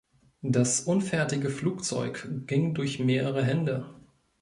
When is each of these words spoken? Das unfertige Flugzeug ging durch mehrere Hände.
Das 0.41 0.79
unfertige 0.81 1.51
Flugzeug 1.51 2.27
ging 2.47 2.73
durch 2.73 2.97
mehrere 2.97 3.45
Hände. 3.45 3.93